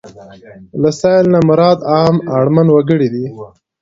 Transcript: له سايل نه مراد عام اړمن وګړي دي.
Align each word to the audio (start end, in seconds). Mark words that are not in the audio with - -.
له 0.81 0.89
سايل 0.99 1.25
نه 1.33 1.39
مراد 1.49 1.79
عام 1.93 2.15
اړمن 2.37 2.67
وګړي 2.71 3.09
دي. 3.13 3.25